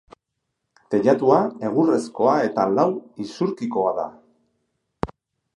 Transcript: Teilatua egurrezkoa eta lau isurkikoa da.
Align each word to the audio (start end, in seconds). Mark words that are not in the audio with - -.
Teilatua 0.93 1.41
egurrezkoa 1.69 2.35
eta 2.47 2.67
lau 2.79 2.89
isurkikoa 3.27 3.97
da. 4.03 4.11